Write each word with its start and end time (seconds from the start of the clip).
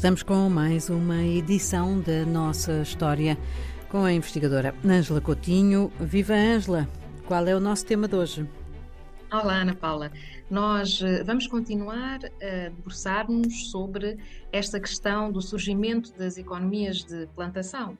estamos 0.00 0.22
com 0.22 0.48
mais 0.48 0.88
uma 0.88 1.22
edição 1.22 2.00
da 2.00 2.24
nossa 2.24 2.80
história 2.80 3.36
com 3.90 4.02
a 4.02 4.10
investigadora 4.10 4.74
Ângela 4.82 5.20
Coutinho. 5.20 5.92
Viva 6.00 6.32
Ângela! 6.32 6.88
Qual 7.26 7.46
é 7.46 7.54
o 7.54 7.60
nosso 7.60 7.84
tema 7.84 8.08
de 8.08 8.16
hoje? 8.16 8.48
Olá, 9.30 9.56
Ana 9.56 9.74
Paula. 9.74 10.10
Nós 10.50 11.02
eh, 11.02 11.22
vamos 11.22 11.46
continuar 11.46 12.18
a 12.24 12.70
debruçar-nos 12.70 13.70
sobre 13.70 14.16
esta 14.50 14.80
questão 14.80 15.30
do 15.30 15.42
surgimento 15.42 16.16
das 16.16 16.38
economias 16.38 17.04
de 17.04 17.26
plantação. 17.36 17.98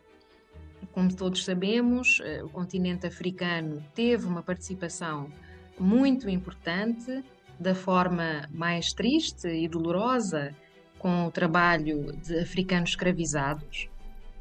Como 0.92 1.14
todos 1.14 1.44
sabemos, 1.44 2.18
eh, 2.24 2.42
o 2.42 2.48
continente 2.48 3.06
africano 3.06 3.84
teve 3.94 4.24
uma 4.24 4.42
participação 4.42 5.30
muito 5.78 6.30
importante, 6.30 7.22
da 7.58 7.74
forma 7.74 8.48
mais 8.50 8.94
triste 8.94 9.48
e 9.48 9.68
dolorosa, 9.68 10.56
com 11.00 11.26
o 11.26 11.30
trabalho 11.30 12.12
de 12.22 12.38
africanos 12.38 12.90
escravizados, 12.90 13.88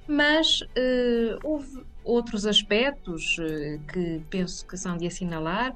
mas 0.05 0.61
uh, 0.61 1.39
houve 1.43 1.83
outros 2.03 2.45
aspectos 2.45 3.37
uh, 3.37 3.79
que 3.91 4.21
penso 4.29 4.65
que 4.67 4.75
são 4.75 4.97
de 4.97 5.07
assinalar, 5.07 5.75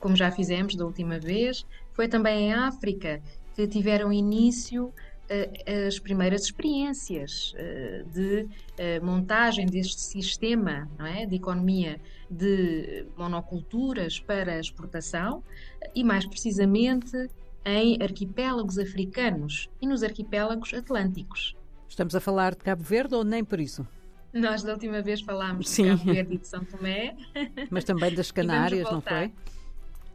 como 0.00 0.16
já 0.16 0.30
fizemos 0.30 0.74
da 0.74 0.84
última 0.84 1.18
vez. 1.18 1.64
Foi 1.92 2.08
também 2.08 2.48
em 2.48 2.52
África 2.52 3.22
que 3.54 3.68
tiveram 3.68 4.12
início 4.12 4.86
uh, 4.86 5.86
as 5.86 5.98
primeiras 5.98 6.42
experiências 6.42 7.54
de 8.12 8.48
montagem 9.02 9.66
deste 9.66 10.00
sistema 10.00 10.88
não 10.98 11.06
é, 11.06 11.24
de 11.24 11.36
economia 11.36 12.00
de 12.30 13.06
monoculturas 13.16 14.18
para 14.20 14.58
exportação 14.58 15.42
e, 15.94 16.02
mais 16.02 16.26
precisamente, 16.26 17.28
em 17.66 18.00
arquipélagos 18.00 18.78
africanos 18.78 19.68
e 19.82 19.86
nos 19.88 20.04
arquipélagos 20.04 20.72
atlânticos. 20.72 21.56
Estamos 21.88 22.14
a 22.14 22.20
falar 22.20 22.54
de 22.54 22.62
Cabo 22.62 22.84
Verde 22.84 23.16
ou 23.16 23.24
nem 23.24 23.44
por 23.44 23.58
isso? 23.58 23.86
Nós 24.32 24.62
da 24.62 24.72
última 24.72 25.02
vez 25.02 25.20
falámos 25.20 25.68
Sim. 25.68 25.82
de 25.82 25.90
Cabo 25.90 26.04
Verde 26.04 26.34
e 26.34 26.38
de 26.38 26.46
São 26.46 26.64
Tomé. 26.64 27.16
Mas 27.68 27.82
também 27.82 28.14
das 28.14 28.30
Canárias, 28.30 28.88
não 28.90 29.00
foi? 29.00 29.32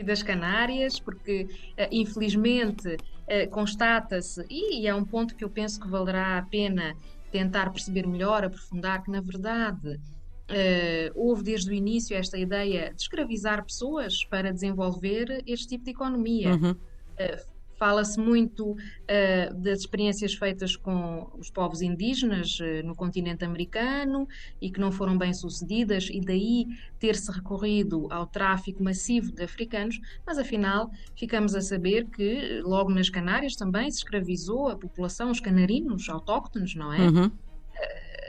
Das 0.02 0.24
Canárias, 0.24 0.98
porque 0.98 1.48
eh, 1.76 1.90
infelizmente 1.92 2.96
eh, 3.28 3.46
constata-se, 3.48 4.46
e 4.50 4.88
é 4.88 4.96
um 4.96 5.04
ponto 5.04 5.36
que 5.36 5.44
eu 5.44 5.50
penso 5.50 5.80
que 5.80 5.88
valerá 5.90 6.38
a 6.38 6.44
pena 6.44 6.96
tentar 7.32 7.70
perceber 7.72 8.08
melhor, 8.08 8.46
aprofundar, 8.46 9.04
que 9.04 9.12
na 9.12 9.22
verdade 9.22 10.00
Uh, 10.52 11.08
houve 11.16 11.44
desde 11.44 11.70
o 11.70 11.74
início 11.74 12.14
esta 12.14 12.38
ideia 12.38 12.94
de 12.94 13.02
escravizar 13.02 13.64
pessoas 13.64 14.26
para 14.26 14.52
desenvolver 14.52 15.42
este 15.48 15.66
tipo 15.66 15.86
de 15.86 15.92
economia. 15.92 16.56
Uhum. 16.56 16.76
Eh, 17.18 17.44
fala-se 17.82 18.20
muito 18.20 18.74
uh, 18.74 19.54
das 19.56 19.80
experiências 19.80 20.36
feitas 20.36 20.76
com 20.76 21.32
os 21.40 21.50
povos 21.50 21.82
indígenas 21.82 22.60
uh, 22.60 22.86
no 22.86 22.96
continente 22.96 23.44
americano 23.44 24.28
e 24.62 24.70
que 24.70 24.80
não 24.80 24.92
foram 24.92 25.18
bem 25.18 25.34
sucedidas, 25.34 26.08
e 26.12 26.22
daí 26.22 26.68
ter-se 27.00 27.32
recorrido 27.32 28.08
ao 28.12 28.28
tráfico 28.28 28.84
massivo 28.84 29.32
de 29.32 29.42
africanos, 29.42 30.00
mas 30.24 30.38
afinal 30.38 30.92
ficamos 31.18 31.56
a 31.56 31.62
saber 31.62 32.06
que 32.06 32.62
logo 32.62 32.92
nas 32.92 33.10
Canárias 33.10 33.56
também 33.56 33.90
se 33.90 33.98
escravizou 33.98 34.70
a 34.70 34.76
população, 34.76 35.32
os 35.32 35.40
canarinos 35.40 36.08
autóctones, 36.08 36.76
não 36.76 36.94
é? 36.94 37.00
Uhum 37.00 37.32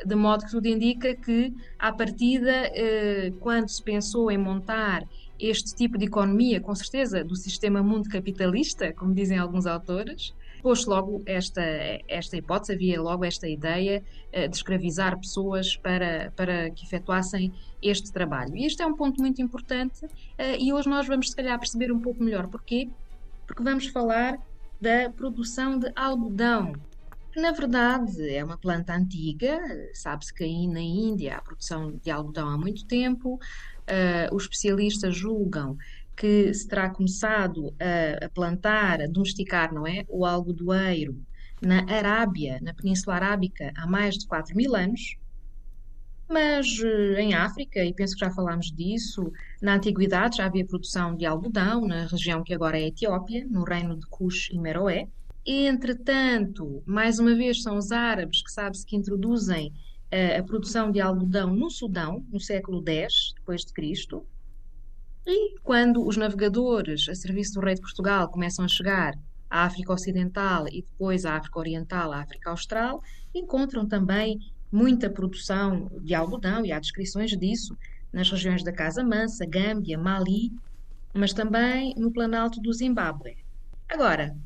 de 0.05 0.15
modo 0.15 0.45
que 0.45 0.51
tudo 0.51 0.67
indica 0.67 1.15
que, 1.15 1.53
à 1.79 1.93
partida, 1.93 2.71
quando 3.41 3.69
se 3.69 3.83
pensou 3.83 4.31
em 4.31 4.39
montar 4.39 5.07
este 5.39 5.75
tipo 5.75 5.99
de 5.99 6.07
economia, 6.07 6.61
com 6.61 6.75
certeza, 6.75 7.25
do 7.25 7.35
sistema 7.35 7.83
mundo 7.83 8.09
capitalista, 8.09 8.93
como 8.93 9.15
dizem 9.15 9.39
alguns 9.39 9.67
autores, 9.67 10.33
pôs 10.63 10.87
logo 10.87 11.23
esta, 11.27 11.63
esta 12.07 12.37
hipótese, 12.37 12.73
havia 12.75 13.03
logo 13.03 13.25
esta 13.25 13.49
ideia 13.49 14.03
uh, 14.33 14.49
de 14.49 14.57
escravizar 14.57 15.19
pessoas 15.19 15.77
para, 15.77 16.33
para 16.37 16.71
que 16.71 16.85
efetuassem 16.85 17.53
este 17.83 18.13
trabalho. 18.13 18.57
E 18.57 18.65
este 18.65 18.83
é 18.83 18.87
um 18.87 18.95
ponto 18.95 19.21
muito 19.21 19.43
importante 19.43 20.05
uh, 20.05 20.11
e 20.59 20.73
hoje 20.73 20.89
nós 20.89 21.09
vamos, 21.09 21.31
se 21.31 21.37
calhar, 21.37 21.59
perceber 21.59 21.91
um 21.93 21.99
pouco 21.99 22.23
melhor 22.23 22.47
porquê, 22.47 22.89
porque 23.47 23.63
vamos 23.63 23.89
falar 23.89 24.39
da 24.81 25.11
produção 25.11 25.79
de 25.79 25.91
algodão. 25.97 26.73
Na 27.35 27.51
verdade, 27.51 28.29
é 28.29 28.45
uma 28.45 28.59
planta 28.59 28.95
antiga, 28.95 29.59
sabe-se 29.95 30.35
que 30.35 30.45
aí 30.45 30.67
na 30.69 30.81
Índia 30.81 31.37
há 31.37 31.43
produção 31.43 31.97
de 31.97 32.11
algodão 32.11 32.49
há 32.49 32.59
muito 32.59 32.87
tempo, 32.87 33.37
uh, 33.37 34.35
os 34.35 34.43
especialistas 34.45 35.17
julgam 35.17 35.77
que 36.15 36.53
se 36.53 36.69
terá 36.69 36.91
começado 36.91 37.75
a, 37.81 38.27
a, 38.27 38.29
plantar, 38.29 39.01
a 39.01 39.07
domesticar, 39.07 39.73
não 39.73 39.87
é, 39.87 40.05
o 40.09 40.27
algodoeiro 40.27 41.19
na 41.63 41.85
Arábia, 41.91 42.59
na 42.61 42.75
Península 42.75 43.17
Arábica, 43.17 43.73
há 43.77 43.87
mais 43.87 44.17
de 44.19 44.27
4 44.27 44.55
mil 44.55 44.77
anos, 44.77 45.17
mas 46.29 46.67
uh, 46.81 47.19
em 47.19 47.35
África, 47.35 47.85
e 47.85 47.95
penso 47.95 48.15
que 48.15 48.21
já 48.21 48.31
falámos 48.31 48.73
disso, 48.73 49.33
na 49.61 49.75
Antiguidade 49.75 50.39
já 50.39 50.47
havia 50.47 50.67
produção 50.67 51.17
de 51.17 51.25
algodão 51.25 51.87
na 51.87 52.07
região 52.07 52.43
que 52.43 52.53
agora 52.53 52.79
é 52.79 52.89
Etiópia, 52.89 53.47
no 53.49 53.65
reino 53.65 53.99
de 53.99 54.07
Cush 54.07 54.51
e 54.51 54.59
Meroé. 54.59 55.09
Entretanto, 55.45 56.83
mais 56.87 57.19
uma 57.19 57.35
vez, 57.35 57.63
são 57.63 57.77
os 57.77 57.91
árabes 57.91 58.43
que 58.43 58.53
sabe-se 58.53 58.87
que 58.87 58.97
introduzem 58.97 59.73
a 60.39 60.43
produção 60.43 60.93
de 60.93 61.01
algodão 61.01 61.55
no 61.55 61.71
Sudão, 61.71 62.25
no 62.31 62.39
século 62.39 62.83
X 62.87 63.33
depois 63.35 63.65
de 63.65 63.73
Cristo. 63.73 64.27
E 65.27 65.59
quando 65.61 66.07
os 66.07 66.17
navegadores 66.17 67.09
a 67.09 67.15
serviço 67.15 67.55
do 67.55 67.61
rei 67.61 67.75
de 67.75 67.81
Portugal 67.81 68.29
começam 68.29 68.65
a 68.65 68.69
chegar 68.69 69.15
à 69.49 69.65
África 69.65 69.93
Ocidental 69.93 70.69
e 70.69 70.83
depois 70.83 71.25
à 71.25 71.37
África 71.37 71.59
Oriental, 71.59 72.13
à 72.13 72.21
África 72.21 72.51
Austral, 72.51 73.03
encontram 73.35 73.87
também 73.87 74.39
muita 74.71 75.11
produção 75.11 75.91
de 76.03 76.15
algodão 76.15 76.65
e 76.65 76.73
há 76.73 76.79
descrições 76.79 77.31
disso 77.37 77.77
nas 78.13 78.31
regiões 78.31 78.63
da 78.63 78.73
Casa 78.73 79.03
Mansa, 79.03 79.47
Gâmbia, 79.47 79.99
Mali, 79.99 80.53
mas 81.15 81.33
também 81.33 81.95
no 81.97 82.13
Planalto 82.13 82.61
do 82.61 82.73
Zimbábue. 82.73 83.37
Agora, 83.89 84.37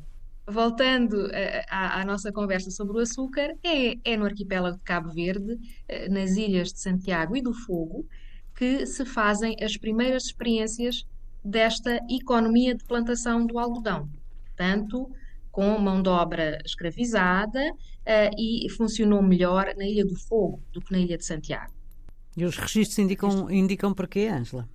voltando 0.47 1.29
eh, 1.33 1.65
à, 1.69 1.99
à, 1.99 2.05
nossa 2.05 2.31
conversa 2.31 2.71
sobre 2.71 2.97
o 2.97 3.01
açúcar, 3.01 3.53
é, 3.63 3.95
é, 4.03 4.15
no 4.15 4.25
arquipélago 4.25 4.77
de 4.77 4.83
Cabo 4.83 5.11
Verde, 5.11 5.57
eh, 5.87 6.07
nas 6.07 6.37
ilhas 6.37 6.71
de 6.71 6.79
Santiago 6.79 7.35
e 7.35 7.41
do 7.41 7.53
Fogo, 7.53 8.07
que 8.55 8.85
se 8.85 9.05
fazem 9.05 9.57
as 9.61 9.75
primeiras 9.75 10.25
experiências 10.25 11.05
desta 11.43 11.99
economia 12.09 12.73
de 12.73 12.83
plantação 12.85 13.45
do 13.45 13.59
algodão. 13.59 14.09
Tanto 14.55 15.11
com 15.51 15.77
mão 15.79 16.01
de 16.01 16.09
obra 16.09 16.59
escravizada 16.65 17.59
uh, 17.71 18.31
e 18.37 18.69
funcionou 18.71 19.21
melhor 19.23 19.73
na 19.75 19.85
Ilha 19.85 20.05
do 20.05 20.15
Fogo 20.15 20.61
do 20.71 20.81
que 20.81 20.91
na 20.91 20.99
Ilha 20.99 21.17
de 21.17 21.25
Santiago. 21.25 21.73
E 22.35 22.45
os 22.45 22.57
registros 22.57 22.99
indicam, 22.99 23.49
indicam 23.49 23.93
porquê, 23.93 24.27
Ângela? 24.27 24.69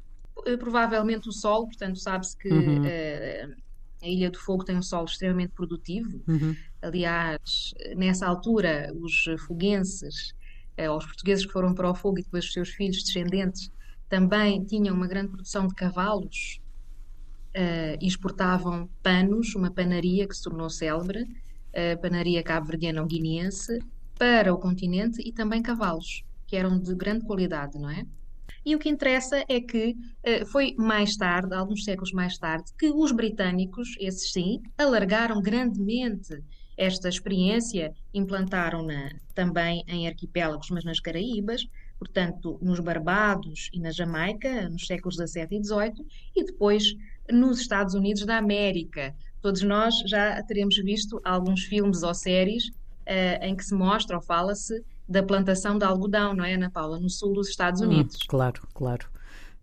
Provavelmente 0.59 1.29
o 1.29 1.33
solo, 1.33 1.67
portanto, 1.67 1.99
sabe-se 1.99 2.37
que 2.37 2.49
uhum. 2.49 2.83
uh, 2.83 3.55
a 4.03 4.09
Ilha 4.09 4.31
do 4.31 4.39
Fogo 4.39 4.65
tem 4.65 4.77
um 4.77 4.83
solo 4.83 5.05
extremamente 5.05 5.53
produtivo. 5.53 6.21
Uhum. 6.27 6.57
Aliás, 6.83 7.73
nessa 7.97 8.27
altura, 8.27 8.93
os 9.01 9.25
foguenses, 9.47 10.35
eh, 10.77 10.91
os 10.91 11.07
portugueses 11.07 11.47
que 11.47 11.53
foram 11.53 11.75
para 11.75 11.89
o 11.89 11.95
fogo 11.95 12.19
e 12.19 12.23
depois 12.23 12.45
os 12.45 12.53
seus 12.53 12.71
filhos 12.71 13.03
descendentes, 13.03 13.71
também 14.09 14.65
tinham 14.65 14.95
uma 14.95 15.07
grande 15.07 15.31
produção 15.31 15.67
de 15.67 15.75
cavalos 15.75 16.61
eh, 17.55 17.97
e 18.01 18.07
exportavam 18.07 18.91
panos, 19.03 19.55
uma 19.55 19.71
panaria 19.71 20.27
que 20.27 20.35
se 20.35 20.43
tornou 20.43 20.69
célebre, 20.69 21.25
a 21.73 21.97
panaria 21.97 22.43
cabo-verdiana 22.43 23.01
ou 23.01 23.07
guineense, 23.07 23.79
para 24.19 24.53
o 24.53 24.59
continente 24.59 25.23
e 25.27 25.33
também 25.33 25.63
cavalos, 25.63 26.25
que 26.47 26.57
eram 26.57 26.79
de 26.79 26.95
grande 26.95 27.25
qualidade, 27.25 27.79
não 27.79 27.89
é? 27.89 28.05
E 28.65 28.77
o 28.77 28.79
que 28.79 28.89
interessa 28.89 29.45
é 29.49 29.61
que 29.61 29.97
uh, 30.27 30.47
foi 30.47 30.75
mais 30.79 31.17
tarde, 31.17 31.55
alguns 31.55 31.85
séculos 31.85 32.13
mais 32.13 32.39
tarde, 32.39 32.73
que 32.79 32.91
os 32.91 33.13
britânicos, 33.13 33.97
esses 33.99 34.33
sim, 34.33 34.61
alargaram 34.79 35.41
grandemente 35.43 36.43
esta 36.77 37.09
experiência, 37.09 37.93
implantaram-na 38.15 39.11
também 39.35 39.85
em 39.87 40.07
arquipélagos, 40.07 40.69
mas 40.71 40.85
nas 40.85 41.01
Caraíbas, 41.01 41.67
portanto, 41.99 42.59
nos 42.63 42.81
Barbados 42.81 43.71
e 43.73 43.81
na 43.81 43.91
Jamaica, 43.91 44.69
nos 44.69 44.87
séculos 44.87 45.17
XVII 45.17 45.47
e 45.51 45.65
XVIII, 45.65 46.07
e 46.37 46.45
depois 46.45 46.85
nos 47.31 47.61
Estados 47.61 47.95
Unidos 47.95 48.25
da 48.25 48.39
América. 48.39 49.15
Todos 49.41 49.63
nós 49.63 49.95
já 50.07 50.43
teremos 50.43 50.77
visto 50.77 51.21
alguns 51.25 51.65
filmes 51.65 52.03
ou 52.03 52.15
séries 52.15 52.69
uh, 52.69 53.43
em 53.43 53.55
que 53.55 53.65
se 53.65 53.75
mostra 53.75 54.17
ou 54.17 54.23
fala-se 54.23 54.83
da 55.13 55.23
plantação 55.23 55.79
de 55.79 55.85
algodão, 55.85 56.35
não 56.35 56.45
é, 56.45 56.55
Ana 56.55 56.71
Paula, 56.71 56.99
no 56.99 57.09
sul 57.09 57.35
dos 57.35 57.49
Estados 57.49 57.81
hum, 57.81 57.87
Unidos. 57.87 58.17
Hum, 58.17 58.27
claro, 58.29 58.63
claro. 58.75 59.07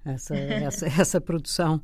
Essa, 0.06 0.36
essa, 0.38 0.86
essa 0.88 1.22
produção 1.22 1.82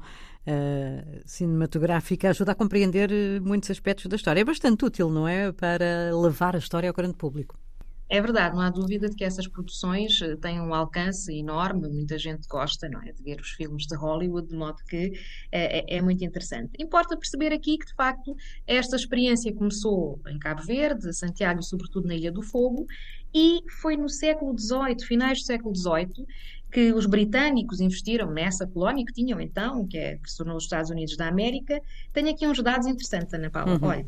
uh, 0.48 1.22
cinematográfica 1.26 2.30
ajuda 2.30 2.54
a 2.54 2.56
compreender 2.56 3.12
eh, 3.12 3.40
muitos 3.40 3.70
aspectos 3.72 4.06
da 4.06 4.16
história. 4.16 4.40
É 4.42 4.46
bastante 4.46 4.86
útil, 4.86 5.10
não 5.10 5.28
é? 5.28 5.52
Para 5.52 6.12
levar 6.16 6.56
a 6.56 6.60
história 6.60 6.90
ao 6.90 6.96
grande 6.96 7.16
público. 7.16 7.58
É 8.08 8.22
verdade, 8.22 8.56
não 8.56 8.62
há 8.62 8.70
dúvida 8.70 9.10
de 9.10 9.16
que 9.16 9.24
essas 9.24 9.48
produções 9.48 10.22
eh, 10.22 10.36
têm 10.36 10.62
um 10.62 10.76
alcance 10.76 11.34
enorme, 11.34 11.90
muita 11.90 12.20
gente 12.20 12.48
gosta, 12.48 12.88
não 12.88 13.02
é, 13.02 13.12
de 13.12 13.24
ver 13.24 13.42
os 13.42 13.50
filmes 13.50 13.88
de 13.88 13.96
Hollywood, 13.96 14.48
de 14.48 14.56
modo 14.56 14.78
que 14.88 15.12
é, 15.52 15.80
é, 15.80 15.98
é 15.98 16.02
muito 16.02 16.24
interessante. 16.24 16.72
Importa 16.80 17.18
perceber 17.18 17.52
aqui 17.52 17.78
que, 17.80 17.86
de 17.88 17.96
facto, 17.96 18.36
esta 18.68 18.96
experiência 18.96 19.52
começou 19.54 20.22
em 20.28 20.38
Cabo 20.38 20.62
Verde, 20.62 21.12
Santiago, 21.16 21.64
sobretudo 21.64 22.08
na 22.08 22.16
Ilha 22.16 22.32
do 22.32 22.44
Fogo, 22.44 22.86
e 23.34 23.62
foi 23.82 23.98
no 23.98 24.08
século 24.08 24.56
XVIII, 24.58 25.04
finais 25.06 25.40
do 25.40 25.46
século 25.46 25.76
XVIII, 25.76 26.28
que 26.72 26.94
os 26.94 27.06
britânicos 27.06 27.80
investiram 27.80 28.30
nessa 28.32 28.68
colónia 28.68 29.04
que 29.04 29.14
tinham 29.14 29.42
então, 29.42 29.88
que, 29.88 29.98
é, 29.98 30.18
que 30.18 30.30
se 30.30 30.38
tornou 30.38 30.58
os 30.58 30.64
Estados 30.64 30.92
Unidos 30.92 31.18
da 31.18 31.28
América. 31.28 31.82
Tenho 32.14 32.30
aqui 32.30 32.48
uns 32.48 32.62
dados 32.62 32.86
interessantes, 32.86 33.34
Ana 33.34 33.50
Paula. 33.50 33.74
Uhum. 33.74 33.88
Olha, 33.88 34.08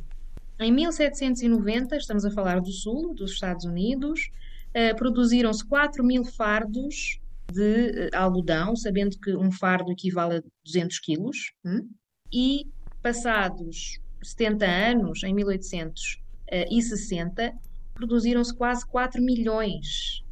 em 0.59 0.71
1790, 0.71 1.97
estamos 1.97 2.25
a 2.25 2.31
falar 2.31 2.59
do 2.59 2.71
sul, 2.71 3.13
dos 3.13 3.33
Estados 3.33 3.65
Unidos, 3.65 4.31
uh, 4.69 4.95
produziram-se 4.95 5.63
4 5.65 6.03
mil 6.03 6.25
fardos 6.25 7.19
de 7.51 7.89
uh, 7.89 8.09
algodão, 8.15 8.75
sabendo 8.75 9.19
que 9.19 9.35
um 9.35 9.51
fardo 9.51 9.91
equivale 9.91 10.37
a 10.37 10.43
200 10.65 10.97
quilos, 10.99 11.51
hum? 11.63 11.87
e 12.33 12.65
passados 13.01 13.99
70 14.23 14.65
anos, 14.65 15.23
em 15.23 15.33
1860, 15.33 17.53
produziram-se 17.93 18.53
quase 18.55 18.85
4 18.87 19.21
milhões 19.21 20.23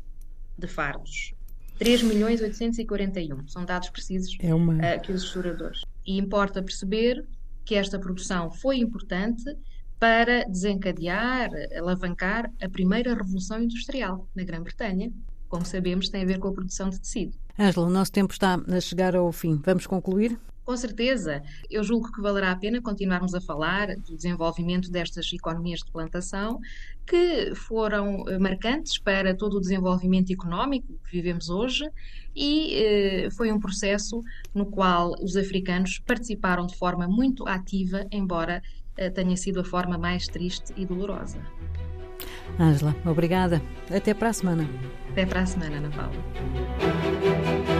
de 0.57 0.67
fardos. 0.67 1.33
3 1.77 2.03
milhões 2.03 2.39
841, 2.41 3.47
são 3.47 3.65
dados 3.65 3.89
precisos 3.89 4.37
é 4.39 4.53
uma... 4.53 4.75
uh, 4.75 5.01
que 5.01 5.11
os 5.11 5.23
historiadores. 5.23 5.81
E 6.05 6.17
importa 6.17 6.63
perceber 6.63 7.27
que 7.63 7.75
esta 7.75 7.99
produção 7.99 8.51
foi 8.51 8.77
importante 8.77 9.43
para 9.99 10.43
desencadear, 10.45 11.49
alavancar 11.77 12.51
a 12.61 12.69
primeira 12.69 13.13
revolução 13.13 13.61
industrial 13.61 14.27
na 14.35 14.43
Grã-Bretanha. 14.43 15.11
Como 15.47 15.65
sabemos, 15.65 16.09
tem 16.09 16.23
a 16.23 16.25
ver 16.25 16.39
com 16.39 16.49
a 16.49 16.53
produção 16.53 16.89
de 16.89 16.99
tecido. 16.99 17.37
Ângela, 17.57 17.87
o 17.87 17.89
nosso 17.89 18.11
tempo 18.11 18.33
está 18.33 18.55
a 18.55 18.81
chegar 18.81 19.15
ao 19.15 19.31
fim. 19.31 19.61
Vamos 19.63 19.87
concluir? 19.87 20.37
Com 20.65 20.75
certeza. 20.75 21.43
Eu 21.69 21.83
julgo 21.83 22.11
que 22.11 22.19
valerá 22.19 22.51
a 22.51 22.55
pena 22.55 22.81
continuarmos 22.81 23.35
a 23.35 23.39
falar 23.39 23.95
do 23.95 24.15
desenvolvimento 24.15 24.89
destas 24.89 25.31
economias 25.31 25.81
de 25.81 25.91
plantação, 25.91 26.59
que 27.05 27.53
foram 27.53 28.27
eh, 28.27 28.39
marcantes 28.39 28.97
para 28.97 29.35
todo 29.35 29.57
o 29.57 29.61
desenvolvimento 29.61 30.33
económico 30.33 30.87
que 31.05 31.11
vivemos 31.11 31.49
hoje 31.49 31.87
e 32.35 32.73
eh, 32.73 33.29
foi 33.29 33.51
um 33.51 33.59
processo 33.59 34.23
no 34.55 34.65
qual 34.65 35.13
os 35.21 35.37
africanos 35.37 35.99
participaram 35.99 36.65
de 36.65 36.75
forma 36.75 37.07
muito 37.07 37.47
ativa, 37.47 38.07
embora 38.11 38.63
tenha 39.13 39.35
sido 39.37 39.59
a 39.59 39.63
forma 39.63 39.97
mais 39.97 40.27
triste 40.27 40.73
e 40.75 40.85
dolorosa. 40.85 41.39
Ângela, 42.59 42.95
obrigada. 43.05 43.61
Até 43.93 44.13
para 44.13 44.29
a 44.29 44.33
semana. 44.33 44.67
Até 45.11 45.25
para 45.25 45.41
a 45.41 45.45
semana, 45.45 45.77
Ana 45.77 45.89
Paula. 45.89 47.74